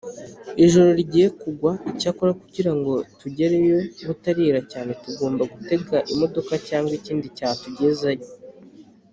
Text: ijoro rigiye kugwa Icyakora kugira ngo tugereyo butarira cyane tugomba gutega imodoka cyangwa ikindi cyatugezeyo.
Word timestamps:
ijoro 0.65 0.89
rigiye 0.97 1.27
kugwa 1.41 1.71
Icyakora 1.91 2.31
kugira 2.41 2.71
ngo 2.77 2.93
tugereyo 3.19 3.77
butarira 4.07 4.59
cyane 4.71 4.91
tugomba 5.03 5.43
gutega 5.53 5.97
imodoka 6.13 6.53
cyangwa 6.67 6.91
ikindi 6.99 7.27
cyatugezeyo. 7.37 8.25